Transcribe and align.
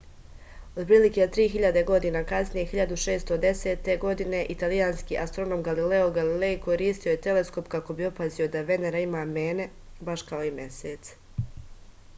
otprilike 0.83 1.25
tri 1.33 1.43
hiljade 1.55 1.81
godina 1.89 2.21
kasnije 2.31 2.69
1610. 2.71 3.91
godine 4.05 4.39
italijanski 4.55 5.19
astronom 5.27 5.61
galileo 5.69 6.07
galilej 6.19 6.51
koristio 6.67 7.13
je 7.15 7.21
teleskop 7.29 7.69
kako 7.77 7.99
bi 8.03 8.09
opazio 8.11 8.49
da 8.59 8.67
venera 8.75 9.05
ima 9.09 9.23
mene 9.39 9.69
baš 10.09 10.25
kao 10.33 10.43
i 10.49 10.55
mesec 10.61 11.13